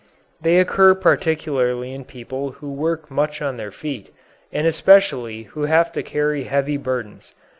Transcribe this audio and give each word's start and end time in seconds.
They 0.41 0.57
occur 0.57 0.95
particularly 0.95 1.93
in 1.93 2.05
people 2.05 2.53
who 2.53 2.73
work 2.73 3.11
much 3.11 3.39
on 3.39 3.57
their 3.57 3.69
feet, 3.71 4.11
and 4.51 4.65
especially 4.65 5.43
who 5.43 5.65
have 5.65 5.91
to 5.91 6.01
carry 6.01 6.45
heavy 6.45 6.77
burdens. 6.77 7.35